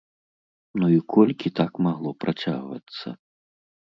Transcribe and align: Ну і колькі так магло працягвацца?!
Ну 0.83 0.87
і 0.93 0.95
колькі 1.13 1.49
так 1.59 1.71
магло 1.87 2.13
працягвацца?! 2.25 3.07